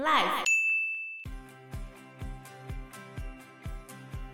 [0.00, 0.46] Life。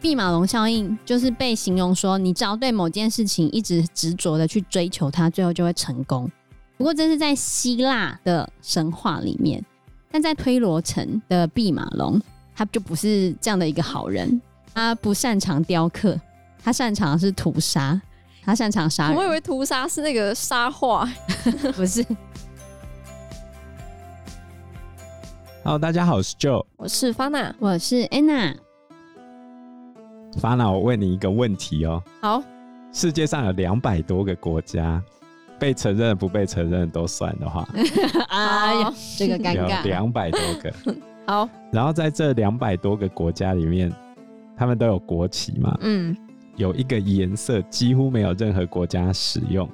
[0.00, 6.30] 毕马龙效应就是被形容说，你只要对某件事情一直执着的去追求它，最后就会成功。
[6.76, 9.64] 不过这是在希腊的神话里面，
[10.12, 12.20] 但在推罗城的毕马龙，
[12.54, 14.40] 他就不是这样的一个好人。
[14.72, 16.16] 他不擅长雕刻，
[16.62, 18.00] 他擅长的是屠杀，
[18.44, 19.16] 他擅长杀人。
[19.16, 21.08] 我以为屠杀是那个沙画，
[21.74, 22.06] 不是。
[25.66, 28.54] Hello，大家好，我是 Joe，我是 Fana，我是 Anna。
[30.40, 32.00] Fana，我问你一个问题哦。
[32.22, 32.40] 好，
[32.92, 35.02] 世界上有两百多个国家，
[35.58, 37.68] 被承认不被承认都算的话，
[38.30, 39.82] 哎呀， 这个尴尬。
[39.82, 40.72] 两百多个。
[41.26, 41.48] 好。
[41.72, 43.92] 然后在这两百多个国家里面，
[44.56, 45.76] 他们都有国旗嘛？
[45.80, 46.16] 嗯。
[46.54, 49.68] 有一个颜色几乎没有任何国家使用，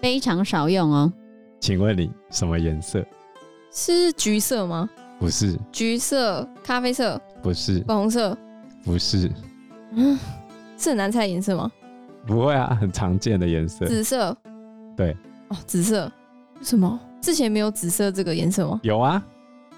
[0.00, 1.12] 非常少用哦。
[1.58, 3.04] 请问你什么颜色？
[3.72, 4.88] 是橘色吗？
[5.22, 5.56] 不是。
[5.70, 7.20] 橘色、咖啡色？
[7.40, 7.78] 不是。
[7.86, 8.36] 粉红色？
[8.84, 9.30] 不是。
[9.92, 10.18] 嗯，
[10.76, 11.70] 是很难猜的颜色吗？
[12.26, 13.86] 不会啊，很常见的颜色。
[13.86, 14.36] 紫色。
[14.96, 15.16] 对。
[15.46, 16.10] 哦，紫色。
[16.58, 16.98] 为什么？
[17.20, 18.80] 之前没有紫色这个颜色吗？
[18.82, 19.22] 有啊，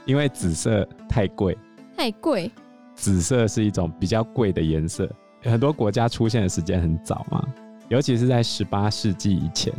[0.07, 1.55] 因为紫色太贵。
[1.95, 2.51] 太贵。
[2.95, 5.07] 紫色是一种比较贵的颜色，
[5.43, 7.47] 很多国家出现的时间很早嘛，
[7.91, 9.75] 尤其是在十八世纪以前，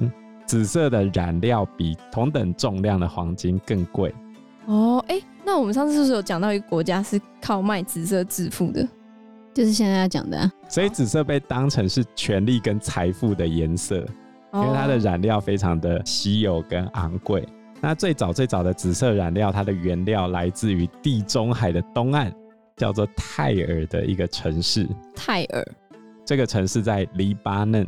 [0.46, 4.14] 紫色的染料比同等重量的黄金更贵。
[4.66, 8.88] 哦，哎、欸，那我们上次是不是有讲到一个国家是靠卖紫色致富的？
[9.54, 13.98] 就是现在要讲的，啊所以紫色被当成是权力跟财富的颜色，
[14.54, 17.48] 因为它的染料非常的稀有跟昂贵。
[17.80, 22.34] 那最早最早的紫色染料，它的原料来自于地中海的东岸，
[22.76, 24.88] 叫做泰尔的一个城市。
[25.16, 25.66] 泰尔，
[26.26, 27.88] 这个城市在黎巴嫩，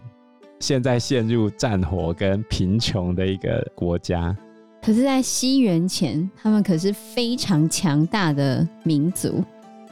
[0.59, 4.35] 现在陷入战火跟贫穷的一个国家。
[4.87, 9.43] 可是，在西元前，他们可是非常强大的民族。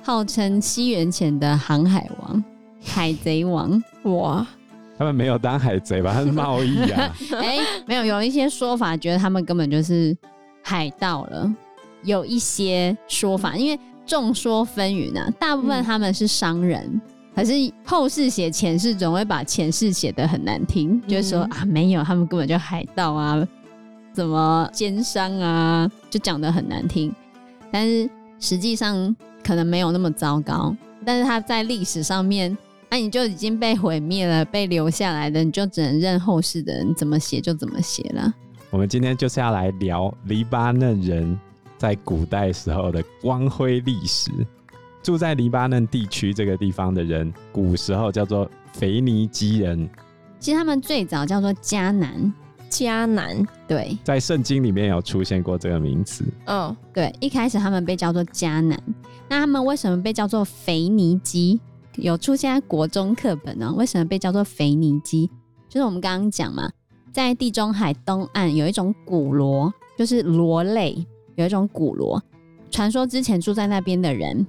[0.02, 2.42] 号称西元前的航海王、
[2.82, 4.48] 海贼王，哇！
[4.98, 6.14] 他们没有当海贼吧？
[6.14, 7.14] 他是贸易啊。
[7.34, 10.16] 哎、欸，没有，有一些说法觉得他们根本就是
[10.64, 11.54] 海盗了。
[12.05, 15.30] 有一些说法，因为众说纷纭啊。
[15.38, 17.02] 大部分他们是商人，嗯、
[17.36, 17.52] 可是
[17.84, 23.45] 后世写前世总会把前世写的很难听，嗯、就是说啊，没有，他们根本就海盗啊，
[24.15, 27.14] 怎么奸商啊，就讲的很难听。
[27.70, 28.09] 但是
[28.39, 29.15] 实际上。
[29.45, 32.58] 可能没有那么糟糕，但是他在历史上面，
[32.89, 38.33] 那、啊、你就已经被毁灭了，被留下来的，你就只能任后世的人怎么写就怎么写了。
[38.71, 41.39] 我们今天就是要来聊黎巴嫩人
[41.77, 44.31] 在古代时候的光辉历史。
[45.04, 49.87] 住在黎巴嫩地区这个地方的人，古时候叫做腓尼基人。
[50.39, 52.33] 其实他们最早叫做迦南。
[52.75, 56.25] 迦南，对，在圣经里面有出现过这个名词。
[56.45, 58.77] 嗯，对，一开始他们被叫做迦南，
[59.30, 61.58] 那他们为什么被叫做腓尼基？
[61.95, 63.73] 有出现在国中课本呢？
[63.77, 65.27] 为什么被叫做腓尼基？
[65.69, 66.69] 就是我们刚刚讲嘛，
[67.13, 70.97] 在地中海东岸有一种古螺，就是螺类，
[71.36, 72.21] 有一种古螺。
[72.69, 74.45] 传说之前住在那边的人，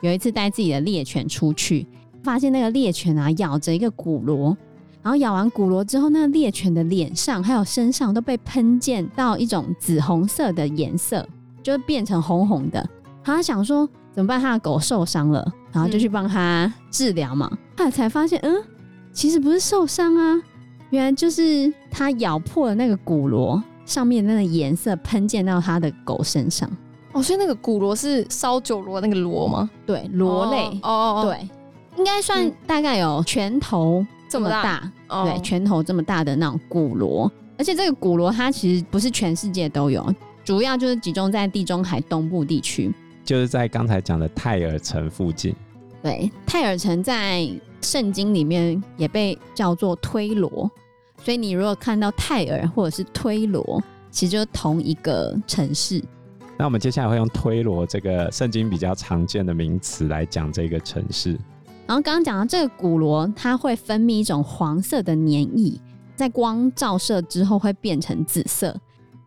[0.00, 1.88] 有一次带自己的猎犬出去，
[2.22, 4.56] 发现那个猎犬啊咬着一个古螺。
[5.04, 11.28] 然后咬完骨螺之后，那个猎犬的脸上还有身上都被喷溅到一种紫红色的颜色，
[11.62, 12.88] 就变成红红的。
[13.22, 14.40] 他想说怎么办？
[14.40, 17.46] 他的狗受伤了，然后就去帮他治疗嘛。
[17.76, 18.56] 后来才发现，嗯，
[19.12, 20.42] 其实不是受伤啊，
[20.88, 26.66] 原来就是他咬破了那个骨螺上面那个颜色喷溅到他的狗身上。
[27.12, 29.68] 哦，所以那个骨螺是烧酒螺那个螺吗？
[29.84, 30.66] 对，螺类。
[30.82, 31.46] 哦哦哦，对，
[31.98, 34.02] 应该算大概有拳头。
[34.34, 40.12] 这么大，哦、对，拳头这么大的那种古螺，而且这个古螺它其实不是全世界都有，
[40.44, 42.92] 主要就是集中在地中海东部地区，
[43.24, 45.54] 就是在刚才讲的泰尔城附近。
[46.02, 47.48] 对，泰尔城在
[47.80, 50.68] 圣经里面也被叫做推罗，
[51.22, 53.80] 所以你如果看到泰尔或者是推罗，
[54.10, 56.02] 其实就是同一个城市。
[56.58, 61.38] 那我们接下来会用推罗这个圣经比较常见的名词来讲这个城市。
[61.86, 65.80] 然后刚刚讲到这个古螺，它会分泌一种黄色的粘液，
[66.16, 68.74] 在光照射之后会变成紫色。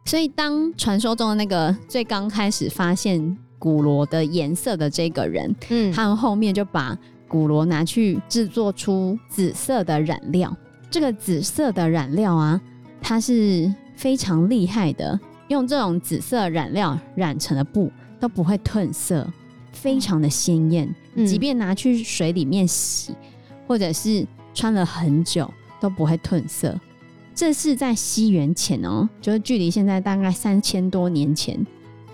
[0.06, 10.56] 所以当传说中的那个最刚开始发现古螺的颜色的这个人，嗯，他们后面就把古螺拿去制作出紫色的染料。
[10.90, 12.60] 这个紫色的染料啊，
[13.02, 15.20] 它是非常厉害的，
[15.50, 19.28] 用这种紫色染料染成的布都不会褪色。
[19.80, 20.94] 非常的鲜艳，
[21.26, 23.16] 即便拿去水里面洗，嗯、
[23.68, 26.78] 或者是穿了很久都不会褪色。
[27.36, 31.64] 这是在西元前哦，就是距离现在大概三千多年前，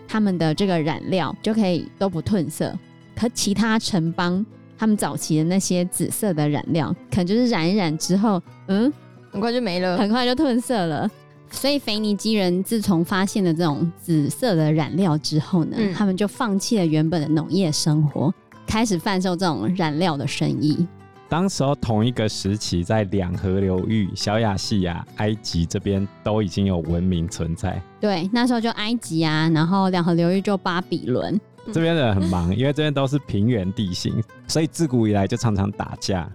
[0.08, 2.78] 他们的这个染料就可以都不褪色。
[3.16, 4.46] 可其他城邦，
[4.78, 8.92] 他们早期的那些紫色的染料，可能就是染一染之后，嗯，
[9.32, 11.10] 很快就没了，很快就褪色了。
[11.54, 18.34] 所以腓尼基人自从发现了这种紫色的染料之后呢，嗯、他们就放弃了原本的农业生活，
[18.68, 20.86] 开始贩售这种染料的生意。
[21.30, 27.82] 当时候同一个时期，在两河流域、小亚细亚、埃及这边都已经有文明存在。
[28.02, 31.40] 对，那时候就埃及啊，然后两河流域就巴比伦。
[31.72, 36.30] 这边的人很忙，因为这边都是平原地形，所以自古以来就常常打架。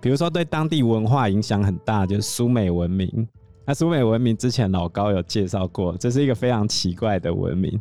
[0.00, 3.26] 比如说，对当地文化影响很大，就是苏美文明。
[3.68, 7.78] 那苏美文明之前老高有介绍过，这是一个非常奇怪的文明，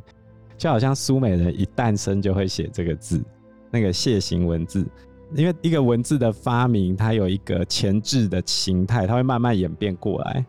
[0.57, 3.23] 就好像苏美人一诞生就会写这个字，
[3.71, 4.85] 那个楔形文字。
[5.33, 10.45] 因为一个文字的发明，它有一个前置的形态，它会慢慢演变过来。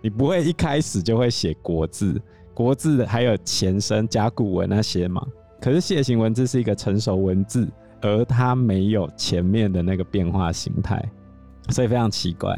[0.00, 2.22] 你不会一开始就会写国字，
[2.54, 5.20] 国字还有前身甲骨文那些嘛。
[5.60, 7.68] 可是楔形文字是一个成熟文字，
[8.02, 11.04] 而它没有前面的那个变化形态，
[11.70, 12.56] 所以非常奇怪。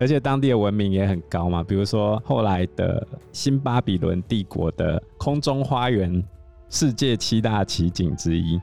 [0.00, 6.24] 而且当地的文明也很高嘛，比如说后来的新巴比伦帝国的空中花园，
[6.70, 8.58] 世界七大奇景之一，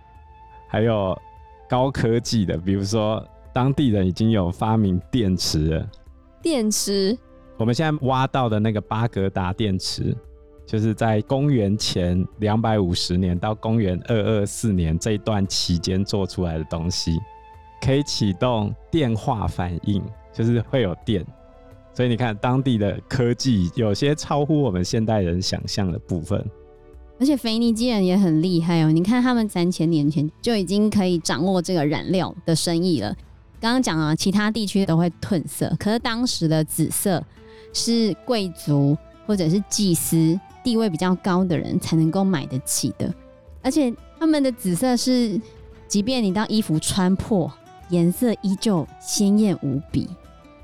[0.67, 1.15] 还有
[1.69, 3.23] 高科技的，比如说
[3.53, 5.87] 当地人已经有发明电池了。
[6.41, 7.15] 电池，
[7.57, 10.15] 我们现在挖到的那个巴格达电池，
[10.65, 17.15] 就是在公元前两百五十年到公元二二四年这一段期间做出来的东西，
[17.79, 20.01] 可以启动电话反应。
[20.37, 21.25] 就是会有电，
[21.95, 26.45] 所以你看当地的科技有些超乎我们现代人想象的部分。
[27.19, 33.09] 而且腓尼基人也很厉害哦，你看他们三千年前就已经可以掌握这个染料的生意了。
[33.59, 37.23] 刚刚讲啊，其他地区都会褪色，可是当时的紫色
[37.73, 38.95] 是贵族
[39.25, 43.11] 或者是祭司地位比较高的人才能够买得起的，
[43.63, 45.41] 而且他们的紫色是，
[45.87, 47.51] 即便你当衣服穿破，
[47.89, 50.07] 颜色依旧鲜艳无比。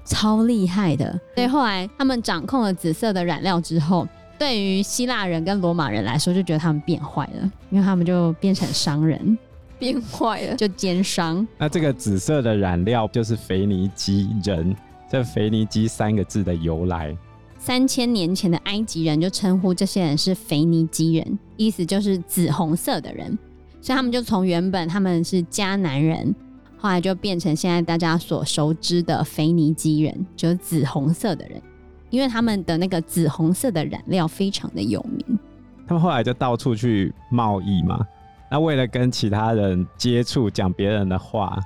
[0.05, 4.07] 超厉害的，所以后来他们掌控了紫色的染料之后，
[4.37, 9.37] 对于希腊人跟罗马人来说，就觉得他们变坏了，因为他们就变成商人，
[9.79, 11.47] 变坏了，就奸商。
[11.57, 14.75] 那这个紫色的染料就是腓尼基人，
[15.09, 17.15] 这腓尼基三个字的由来。
[17.57, 23.37] 三千年前的埃及人就称呼这些人是腓尼基人，意思就是紫红色的人，
[23.79, 26.35] 所以他们就从原本他们是迦南人。
[26.83, 31.61] 后来就变成现在大家所熟知的腓尼基人，就是紫红色的人，
[32.09, 35.39] 因为他们的那个紫红色的染料非常的有名。
[35.87, 38.05] 他们后来就到处去贸易嘛，
[38.51, 41.57] 那为了跟其他人接触，讲别人的话，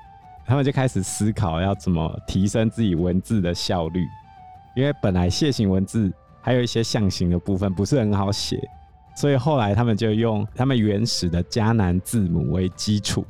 [0.46, 4.06] 他们就开始思考要怎么提升自己文字的效率。
[4.76, 8.62] 因为本来楔形文字还有一些象形的部分不是很好写，
[9.16, 13.26] 所以后来他们就用他们原始的迦南字母为基础。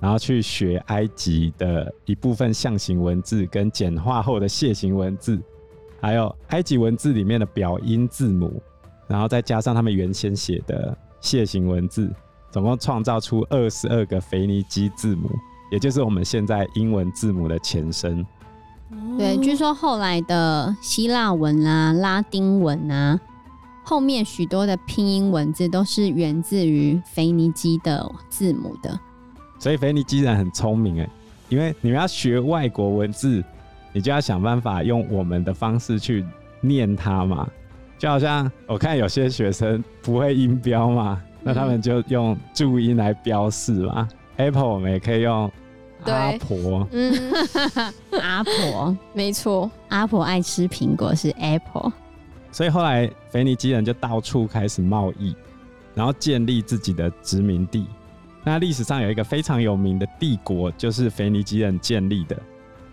[0.00, 5.38] 然后去学埃及的一部分象形文字，跟简化后的楔形文字，
[6.00, 8.62] 还有埃及文字里面的表音字母，
[9.08, 12.08] 然后再加上他们原先写的楔形文字，
[12.50, 15.28] 总共创造出二十二个腓尼基字母，
[15.72, 18.24] 也就是我们现在英文字母的前身。
[19.18, 23.20] 对，据说后来的希腊文啊、拉丁文啊，
[23.84, 28.98] 后面许多的拼音文字都是源自于腓尼基的字母的。
[29.58, 31.08] 所以腓尼基人很聪明哎，
[31.48, 33.42] 因为你们要学外国文字，
[33.92, 36.24] 你就要想办法用我们的方式去
[36.60, 37.48] 念它嘛。
[37.98, 44.08] 就好像我看有些学生不会音标嘛，那他们就用注音来标示嘛。
[44.36, 45.50] 嗯、Apple 我们也可以用
[46.04, 47.12] 阿婆，嗯，
[48.22, 51.92] 阿婆，没错，阿婆爱吃苹果是 Apple。
[52.52, 55.34] 所以后来腓尼基人就到处开始贸易，
[55.94, 57.84] 然后建立自己的殖民地。
[58.48, 62.34] 那历史上有一个非常有名的帝国，就是腓尼基人建立的，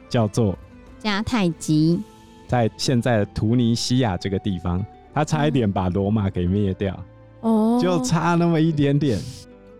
[0.09, 0.53] 叫做
[1.01, 1.97] 迦太基，
[2.45, 7.01] 在现在的突尼西亚这个地方，他差一点把罗马给灭掉，
[7.39, 9.17] 哦，就差那么一点点，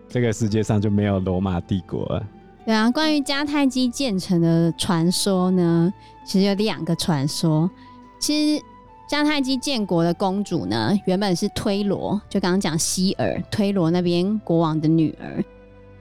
[0.08, 2.26] 这个世界上就没有罗马帝国了。
[2.64, 5.92] 对啊，关于迦太基建成的传说呢，
[6.24, 7.70] 其实有两个传说。
[8.18, 8.64] 其实
[9.10, 15.44] 迦太基建国的公主呢，原本是推罗，就刚刚讲希尔，推罗那边国王的女儿。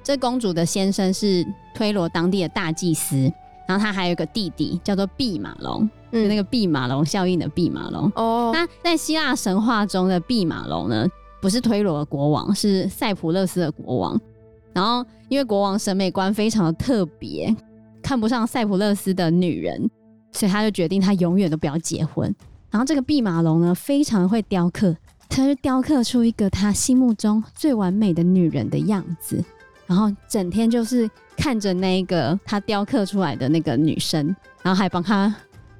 [0.05, 1.43] 这公主的先生是
[1.73, 3.17] 推罗当地的大祭司，
[3.67, 8.11] 然后他还有一个弟弟叫做毕马龙，嗯，就那个毕马龙效应的毕马龙。
[8.15, 11.07] 哦，那在希腊神话中的毕马龙呢，
[11.41, 14.21] 不是推罗的国王，是塞浦路斯的国王。
[14.73, 17.55] 然后因为国王审美观非常的特别，
[18.03, 19.89] 看不上塞浦路斯的女人，
[20.33, 22.31] 所以他就决定他永远都不要结婚。
[22.69, 24.95] 然后这个毕马龙呢，非常会雕刻，
[25.27, 29.43] 他就雕刻出一个他心目中最完美的女人的样子，
[29.87, 35.33] 然后整天就是看着那个他雕刻出来的那个女生，然后还帮他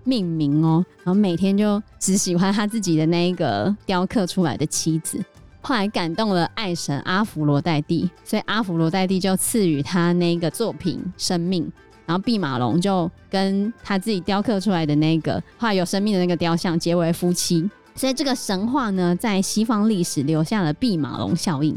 [0.04, 5.20] 命名哦，然后每天就只喜欢他自己的那一个雕刻出来的妻子。
[5.62, 11.72] 后来感动了爱神阿芙罗代蒂，所以阿芙罗代蒂就赐予他那个作品生命，
[12.06, 17.68] 然后毕马龙就跟他自己雕刻出来的那个后来有生命的那个雕像结为夫妻。
[17.96, 21.76] 所以这个神话呢，在西方历史留下了毕马龙效应。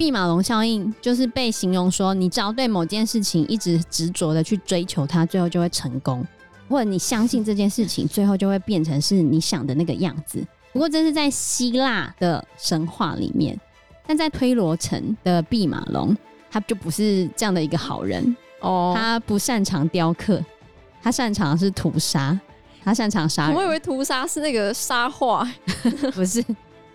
[0.00, 6.26] 毕马龙效应就是被形容说，你只要对某件事情一直执着的去追求它，最后就会成功，
[6.70, 10.42] 或者你相信这件事情，最后就会变成是你想的那个样子。
[10.72, 13.60] 不过这是在希腊的神话里面，
[14.06, 16.16] 但在推罗城的毕马龙，
[16.50, 18.94] 他就不是这样的一个好人哦。
[18.96, 20.42] 他不擅长雕刻，
[21.02, 22.40] 他擅长的是屠杀，
[22.82, 23.54] 他擅长杀人。
[23.54, 25.46] 我以为屠杀是那个杀画，
[26.14, 26.42] 不是。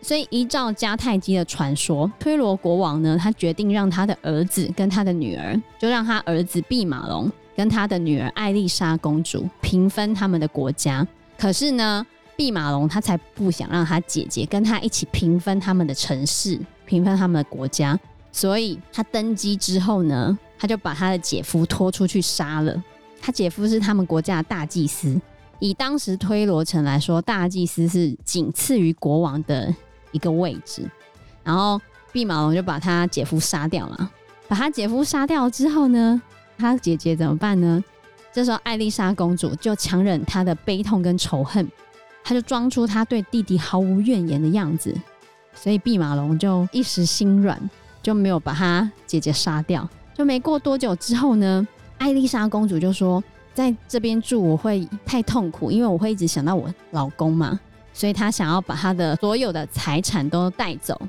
[0.05, 11.03] 所以依照迦太基的传说，推罗国王呢，他决定让他的儿子跟他的女儿，就让他儿子毕马龙跟他的女儿艾丽莎公主平分他们的国家。
[11.39, 12.05] 可是呢，
[12.37, 17.99] 毕马龙他才不想让他姐姐跟他一起平分他们的城市，平分他们的国家，
[18.31, 22.79] 所以他登基之后呢，他就把他的姐夫拖出去杀了。
[23.19, 25.19] 他姐夫是他们国家的大祭司，
[25.57, 29.73] 以当时推罗城来说，大祭司是仅次于国王的
[30.15, 30.89] 一个位置。
[31.43, 31.79] 然后
[32.13, 34.11] 毕马龙就把他姐夫杀掉了。
[34.47, 36.21] 把他姐夫杀掉之后呢，
[36.57, 37.83] 他姐姐怎么办呢？
[38.31, 41.67] 这时候艾丽莎公主就强忍她的悲痛跟仇恨。
[42.23, 44.95] 她就装出她对弟弟毫无怨言的样子，
[45.53, 47.59] 所以毕马龙就一时心软，
[48.01, 49.87] 就没有把他姐姐杀掉。
[50.13, 51.67] 就没过多久之后呢，
[51.97, 57.59] 艾丽莎公主就说：“在这边住我会太痛苦，因为我会一直想到我老公嘛，
[57.95, 60.99] 所以他想要把他的所有的财产都带走，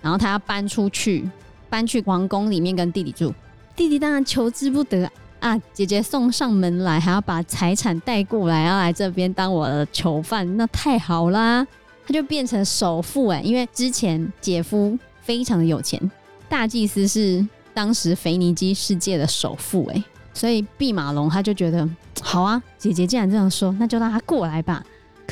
[0.00, 1.30] 然后他要搬出去，
[1.68, 3.32] 搬去皇宫里面跟弟弟住。
[3.76, 5.08] 弟弟当然求之不得。”
[5.42, 5.60] 啊！
[5.72, 11.66] 姐姐送上门来，还要把财产带过来，要来这边当我的囚犯，那太好啦！
[12.06, 16.00] 他就变成首富哎，因为之前姐夫非常的有钱，
[16.48, 21.88] 大祭司是当时腓尼基世界的首富哎，所以毕马龙他就觉得
[22.20, 24.80] 好啊，姐姐既然这样说，那就让他过来吧。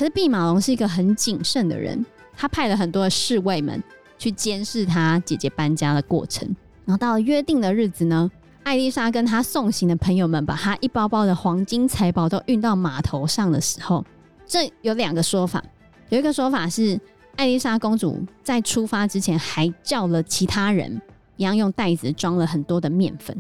[0.01, 2.03] 可是毕马龙是一个很谨慎的人，
[2.35, 3.83] 他派了很多的侍卫们
[4.17, 6.49] 去监视他姐姐搬家的过程，
[6.87, 8.31] 然后到了约定的日子呢。
[8.63, 14.03] 艾丽莎跟她送行的朋友们把她一包包的黄金财宝都运到码头上的时候，
[14.47, 15.63] 这有两个说法。
[16.09, 16.99] 有一个说法是，
[17.37, 20.99] 艾丽莎公主在出发之前还叫了其他人，
[21.37, 23.37] 一样用袋子装了很多的面粉，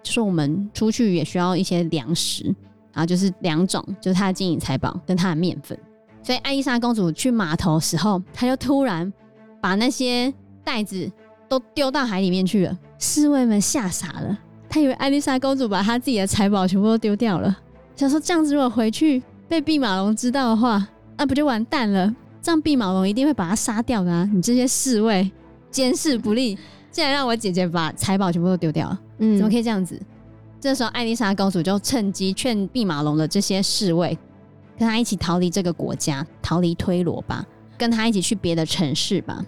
[0.00, 2.44] 就说我们出去也需要一些粮食，
[2.92, 5.76] 然后就是两种，就是她的金银财宝跟她的面粉。
[6.24, 9.12] 所以艾丽莎公主去码头的时候，她就突然
[9.60, 10.32] 把那些
[10.64, 11.08] 袋子
[11.48, 14.38] 都丢到海里面去了，侍卫们吓傻了。
[14.68, 17.56] 她以为艾丽莎公主把她自己的财宝全部都丢掉了，
[17.94, 22.12] 想说这样子如果回去被弼马龙知道的话，那不就完蛋了？
[22.42, 24.28] 这样毕马龙一定会把他杀掉的啊！
[24.32, 25.30] 你这些侍卫
[25.70, 26.58] 监视不力，
[26.90, 30.00] 竟然让我姐姐把财宝全部都丢掉了，嗯，怎么可以这样子？
[30.60, 34.18] 这时候艾丽莎公主就趁机劝弼马龙的这些侍卫，
[34.78, 37.44] 跟他一起逃离这个国家，逃离推罗吧，
[37.78, 39.44] 跟他一起去别的城市吧。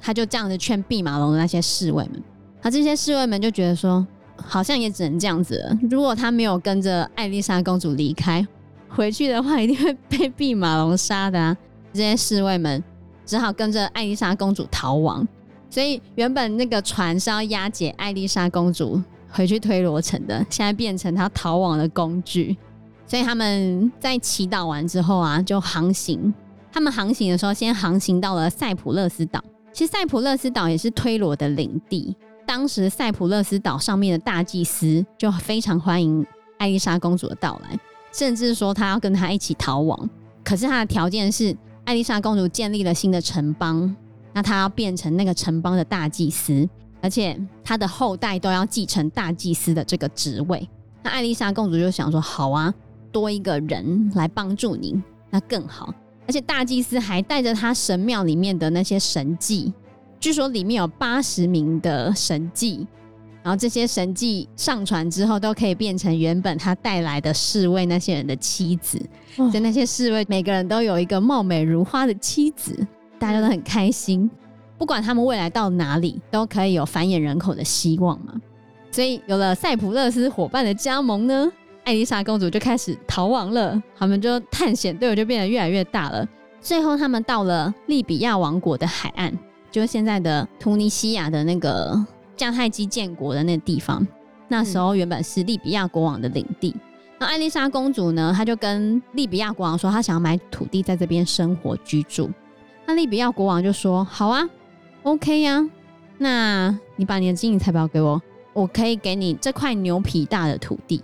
[0.00, 2.22] 他就这样子劝毕马龙的那些侍卫们，
[2.60, 4.06] 他这些侍卫们就觉得说。
[4.40, 5.76] 好像也只能这样子了。
[5.90, 8.46] 如果他没有跟着艾丽莎公主离开，
[8.88, 11.56] 回去的话一定会被毕马龙杀的啊！
[11.92, 12.80] 这些侍卫们
[13.26, 15.26] 只好跟着艾丽莎公主逃亡。
[15.68, 22.56] 所以原本那个船是要押解艾丽莎公主回去推罗城的，现在变成他逃亡的工具。
[23.08, 26.32] 所以他们在祈祷完之后啊，就航行。
[26.70, 29.42] 他们航行的时候，先航行到了塞浦勒斯岛。
[29.72, 32.14] 其实塞浦勒斯岛也是推罗的领地。
[32.46, 36.24] 当时塞浦勒斯岛上面的大祭司就非常欢迎
[36.58, 37.78] 艾丽莎公主的到来，
[38.12, 40.08] 甚至说他要跟她一起逃亡。
[40.44, 43.94] 可是他的条件是，艾丽莎公主建立了新的城邦，
[44.32, 46.68] 那她要变成那个城邦的大祭司，
[47.02, 50.66] 而且她的后代都要继承大祭司的这个职位。
[51.02, 52.72] 那艾丽莎公主就想说：好啊，
[53.18, 55.92] 多一个人来帮助你，那更好。
[56.26, 59.72] 而且大祭司还带着他神庙里面的那些神迹。
[60.20, 62.86] 据说里面有八十名的神迹，
[63.42, 69.00] 然后这些神迹上传之后，都可以变成原本他带来的侍卫那些人的妻子。
[69.34, 72.76] 所以那些侍卫每个人都有一个貌美如花的妻子，
[73.18, 74.30] 大家都很开心。
[74.76, 78.34] 不管他们未来到哪里，都可以有繁衍人口的希望嘛。
[78.90, 81.50] 所以有了塞浦勒斯伙伴的加盟呢，
[81.88, 83.82] 艾丽莎公主就开始逃亡了。
[83.96, 86.28] 他们就探险队伍就变得越来越大了。
[86.60, 89.32] 最后他们到了利比亚王国的海岸，
[89.70, 91.98] 就是现在的突尼西亚的那个
[92.36, 94.06] 迦太基建国的那个地方。
[94.48, 96.76] 那时候原本是利比亚国王的领地。
[97.18, 102.30] 那艾丽莎公主呢，她就跟利比亚国王说，她想要买土地在这边生活居住。
[102.84, 104.46] 那利比亚国王就说：“好啊
[105.04, 105.70] ，OK 呀、啊，
[106.18, 108.20] 那你把你的金银财宝给我，
[108.52, 111.00] 我可以给你这块牛皮大的土地。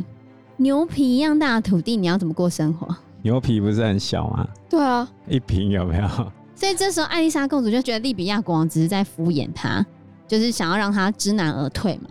[0.57, 2.95] 牛皮一样大的土地，你要怎么过生活？
[3.23, 4.47] 牛皮不是很小吗？
[4.69, 6.09] 对啊，一瓶有没有？
[6.55, 9.85] 所以这时候艾丽莎公主就觉得利比亚国王只是在敷衍她，
[10.29, 12.09] 就是想要让她知难而退嘛。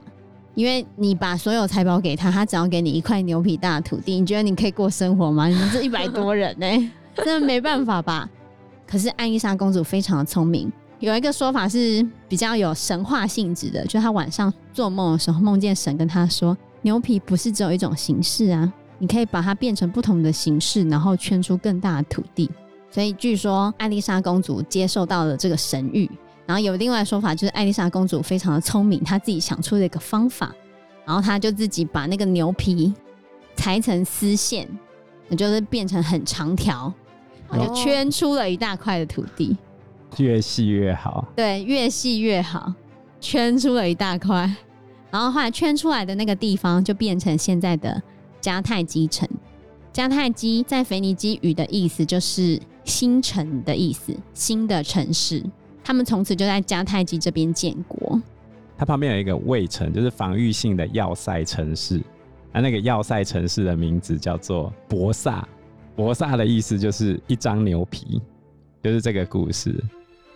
[0.56, 5.48] 因为你把所有财宝给他，他只要给你一块牛皮大的土地，你觉得你可以过生活吗？
[5.48, 6.92] 你们这一百多人呢、欸，
[7.26, 8.30] 真的没办法吧？
[8.86, 22.48] 可是艾丽莎公主非常的聪明，有一个说法是比较有神话性质的，就是她晚上做梦的时候，梦见神跟她说，牛皮不是只有一种形式啊，你可以把它变成不同的形式，然后圈出更大的土地。
[22.92, 26.08] 所以据说艾丽莎公主接受到了这个神谕。
[26.46, 30.54] 然后有另外的说法，就是艾丽莎公主非常的聪明，她自己想出了一个方法，
[31.06, 32.94] 然后她就自己把那个牛皮
[33.56, 34.68] 裁成丝线，
[35.30, 36.94] 也就是变成很长条，
[37.50, 39.56] 然后就圈出了一大块的土地，
[40.18, 41.26] 越细越好。
[41.34, 42.74] 对，越细越好，
[43.22, 44.54] 圈出了一大块，
[45.14, 48.02] 然后后来圈出来的那个地方就变成现在的
[48.42, 49.30] 迦太基城。
[49.94, 55.44] 迦太基在腓尼基语的意思就是新城的意思，新的城市。
[55.84, 58.20] 他们从此就在迦太基这边建国。
[58.76, 62.02] 它旁边有一个卫城，就是防御性的要塞城市。
[62.52, 65.48] 那那个要塞城市的名字叫做博萨。
[65.96, 68.20] 博萨的意思就是一张牛皮，
[68.82, 69.80] 就是这个故事。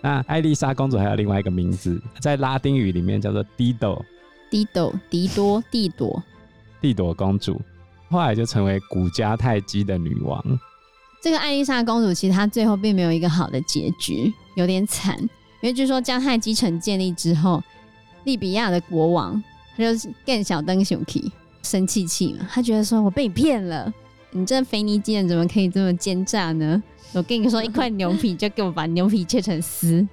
[0.04, 4.00] 那艾丽莎公主还有另外一个名字，在拉丁语里面叫做 Dido
[4.50, 4.50] 朵。
[4.50, 6.24] 蒂朵，迪多，蒂朵，
[6.82, 7.62] 蒂朵公主，
[8.10, 10.42] 后来就成为古迦太基的女王。
[11.22, 15.20] 这个艾丽莎公主其实她最后并没有一个好的结局，有点惨。
[15.62, 17.62] 因为据说迦太基城建立之后，
[18.24, 19.42] 利比亚的国王
[19.76, 21.32] 他就是更小登熊气
[21.64, 23.92] 生气气嘛，他觉得说我被你骗了，
[24.32, 26.82] 你这腓尼基人怎么可以这么奸诈呢？
[27.14, 30.08] 我跟你说一块牛皮就给我把牛皮切成丝，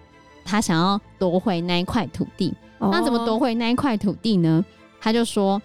[0.45, 2.53] 他想要夺回那一块土地。
[2.91, 4.65] 那怎么夺回那一块土地呢？
[5.01, 5.61] 他就说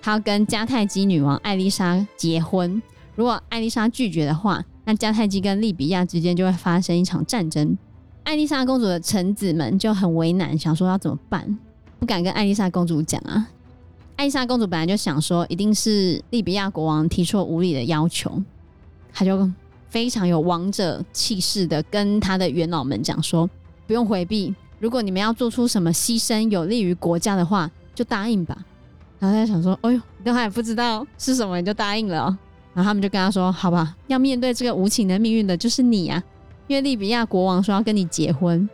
[0.00, 2.80] 他要跟迦太基女王艾丽莎结婚，
[3.16, 7.76] 如果艾丽莎拒绝的话，那迦太基跟利比亚之间就会发生一场战争。
[8.22, 11.58] 艾丽莎公主的臣子们就很为难，想说要怎么办，
[11.98, 13.48] 不敢跟艾丽莎公主讲啊。
[14.16, 18.40] 艾丽莎公主本来就想说，一定是利比亚国王提出了无理的要求，
[19.12, 19.50] 她就
[19.88, 23.48] 非常有王者气势的跟她的元老们讲说，
[23.86, 28.54] 不用回避，如果你们要做出什么牺牲有利于国家的话，就答应吧。
[29.18, 32.38] 然后他就想说，哎呦，你都还不知道是什么，你就答应了喔。
[32.74, 36.22] 然后他们就跟他说，好吧，要面对这个无情的命运的就是你啊。
[36.66, 38.68] 因为利比亚国王说要跟你结婚，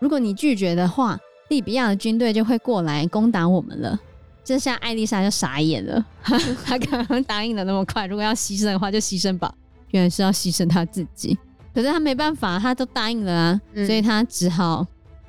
[0.00, 1.18] 如果你拒绝的话，
[1.48, 3.98] 利比亚的军队就会过来攻打我们了。
[4.44, 6.06] 这下艾丽莎就傻眼了，
[6.64, 9.52] 她刚刚答应的那么快，如果要牺牲的话就牺牲吧。
[9.90, 11.36] 原来是要牺牲她自己，
[11.74, 14.86] 可是她没办法，她都答应了啊，所以她只好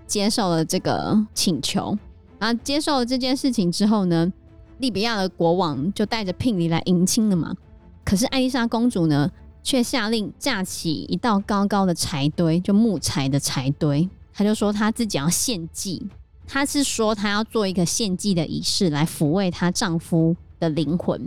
[0.09, 1.97] 接受了这个请求。
[2.37, 4.33] 然后接受了这件事情之后呢，
[4.79, 7.55] 利比亚的国王就带着聘礼来迎亲了嘛。
[8.03, 9.31] 可是艾丽莎公主呢？
[9.61, 14.09] 却下令架起一道高高的柴堆，就木材的柴堆。
[14.33, 16.07] 她就说她自己要献祭，
[16.47, 21.21] 她是说她要做一个献祭的仪式来抚慰她丈夫的灵魂，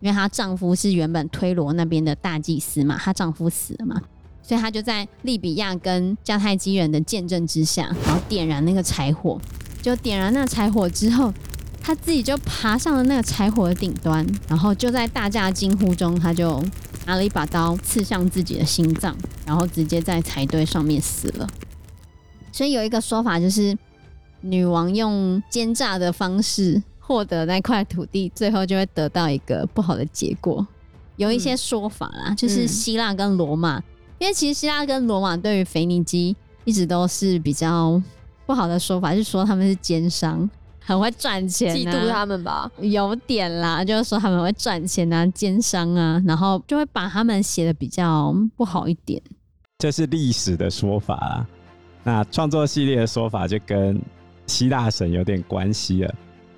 [0.00, 4.00] 因为她丈夫是原本推罗那边的大祭司嘛，她丈夫死了嘛，
[4.48, 9.38] 所以他就在利比亚跟迦太基人的见证之下，然后点燃那个柴火，
[9.82, 11.30] 就点燃那个柴火之后，
[11.82, 16.64] 他自己就爬上了那个柴火的顶端，然后就在大家惊呼中，他就。
[17.06, 21.48] 拿了一把刀刺向自己的心脏，然后直接在柴堆上面死了。
[22.52, 23.74] 所以有一个说法就是，
[24.42, 30.66] 女王用奸诈的方式获得那块土地，最后就会得到一个不好的结果。
[31.16, 33.82] 有一些说法啦，嗯、就是希腊跟罗马，嗯、
[34.18, 38.00] 因为其实希腊跟罗马对于腓尼基一直都是比较
[38.46, 40.48] 不好的说法，就是说他们是奸商。
[40.80, 42.70] 很会赚钱、啊，嫉妒他们吧？
[42.80, 49.20] 有点啦，就是说他们会赚钱啊，奸商啊，然后就会把他们写的比较不好一点。
[49.76, 51.46] 这是历史的说法啦。
[52.02, 54.00] 那创作系列的说法就跟
[54.46, 56.14] 希腊神有点关系了。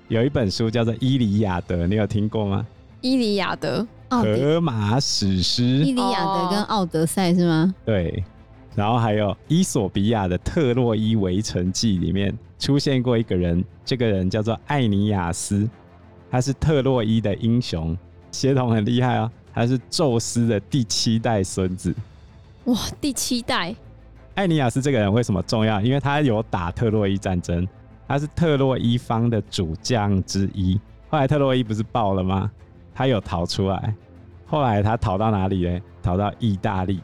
[0.07, 2.65] 有一本书叫做《伊利亚德》，你有听过吗？
[3.01, 3.85] 伊利亚德，
[4.19, 5.63] 荷马史诗。
[5.63, 7.73] 伊利亚德跟奥德赛是吗？
[7.85, 8.23] 对。
[8.73, 15.69] 然后还有《伊索比亚的特洛伊围城记》里面出现过一个人，这个人叫做艾尼亚斯，
[16.29, 17.97] 他是特洛伊的英雄，
[18.31, 21.93] 血统很厉害哦，他是宙斯的第七代孙子。
[22.63, 23.75] 哇，第七代。
[24.35, 25.81] 艾尼亚斯这个人为什么重要？
[25.81, 27.67] 因为他有打特洛伊战争，
[28.07, 30.79] 他是特洛伊方的主将之一。
[31.09, 32.49] 后来特洛伊不是爆了吗？
[32.93, 33.93] 他有逃出来。
[34.45, 35.79] 后来他逃到哪里呢？
[36.03, 36.99] 逃到意大利，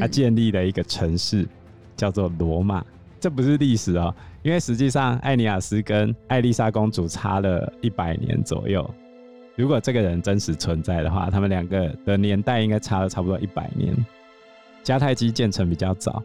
[0.00, 1.48] 他建立了一个城市，嗯、
[1.96, 2.84] 叫做罗马。
[3.18, 8.88] 这不是历史哦，因为实际上艾尼亚斯跟艾丽莎公主差了一百年左右。
[9.54, 13.94] 如果这个人真实存在的话，他们两个的年代应该差了差不多一百年。
[14.82, 16.22] 迦太基建成比较早。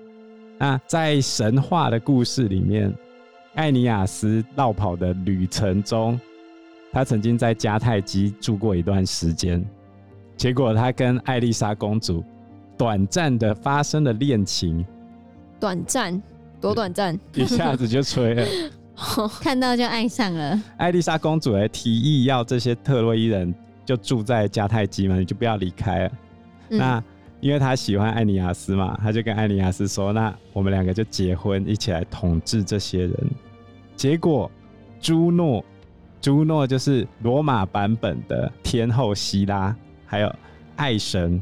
[0.58, 2.92] 那在神话的故事里面，
[3.54, 6.20] 艾尼亚斯绕跑的旅程中，
[6.98, 9.64] 他曾经在迦太基住过一段时间，
[10.36, 12.24] 结果他跟艾丽莎公主
[12.76, 14.84] 短暂的发生了恋情。
[15.60, 16.20] 短暂，
[16.60, 17.16] 多短暂？
[17.36, 18.48] 一下子就吹了，
[19.40, 20.60] 看到就爱上了。
[20.78, 23.54] 艾丽莎公主还提议要这些特洛伊人
[23.86, 26.12] 就住在迦太基嘛，你就不要离开了。
[26.70, 27.04] 嗯、那。
[27.40, 33.14] 因为他喜欢艾尼亚斯嘛，他就跟艾尼亚斯说：“那我们两个就结婚，一起来统治这些人。”
[33.96, 34.50] 结果，
[35.00, 35.64] 朱诺，
[36.20, 39.76] 朱诺就是罗马版本的天后希拉，
[40.06, 40.36] 还有
[40.76, 41.42] 爱神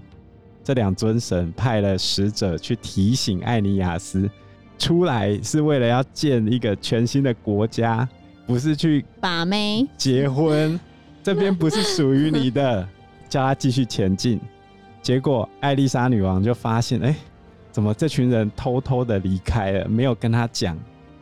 [0.64, 4.30] 这两尊神派了使者去提醒艾尼亚斯，
[4.78, 8.08] 出来是为了要建一个全新的国家，
[8.46, 10.80] 不是去把妹结婚，
[11.24, 12.88] 这边不是属于你的，
[13.30, 14.40] 叫他继续前进。
[15.02, 17.16] 结果，艾丽莎女王就发现，哎、欸，
[17.72, 20.78] 怎么这群人偷偷的离开了，没有跟他讲。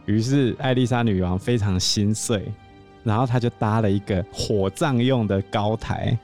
[0.06, 2.50] 于是，艾丽莎女王非常心碎，
[3.04, 6.18] 然后他就搭了一个火葬用的高台。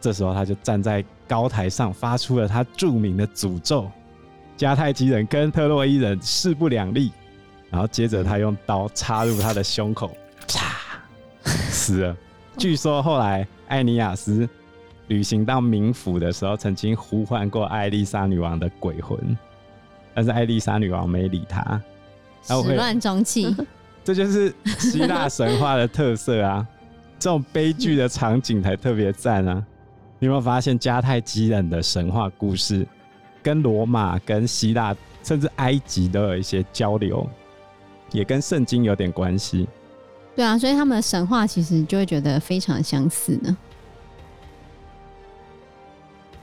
[0.00, 3.90] 这时候，他就站在高台上，发出了他著名的诅咒：
[4.56, 7.10] 迦太基人跟特洛伊人势不两立。
[7.70, 10.10] 然后，接着他用刀插入他的胸口，
[10.48, 11.00] 啪，
[11.44, 12.16] 死了。
[12.56, 14.48] 据说后来，艾尼亚斯。
[15.08, 19.18] 旅行到冥府的时候，曾经呼唤过艾丽莎女王的鬼魂，
[20.14, 21.80] 但是艾丽莎女王没理他。
[22.42, 23.56] 始乱终弃，
[24.04, 26.66] 这就是希腊神话的特色啊！
[27.18, 29.64] 这种悲剧的场景才特别赞啊！
[30.18, 32.86] 你有没有发现迦太基人的神话故事
[33.42, 37.28] 跟罗马、跟希腊，甚至埃及都有一些交流，
[38.12, 39.68] 也跟圣经有点关系。
[40.34, 43.56] 对啊，所以他们的神话其实就会觉得非常相似呢。